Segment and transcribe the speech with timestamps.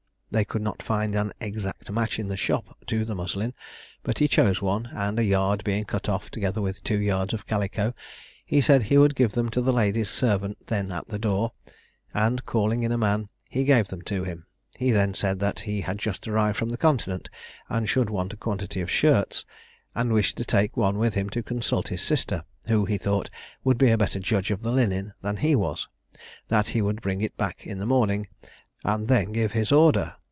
[0.33, 3.53] They could not find an exact match in the shop to the muslin;
[4.01, 7.45] but he chose one; and a yard being cut off, together with two yards of
[7.45, 7.93] calico,
[8.45, 11.51] he said he would give them to the lady's servant, then at the door;
[12.13, 14.45] and, calling in a man, he gave them to him.
[14.77, 17.27] He then said that he had just arrived from the Continent,
[17.67, 19.43] and should want a quantity of shirts,
[19.93, 23.29] and wished to take one with him to consult his sister, who, he thought,
[23.65, 25.89] would be a better judge of the linen than he was;
[26.47, 28.29] that he would bring it back in the morning,
[28.85, 30.13] and then give his order.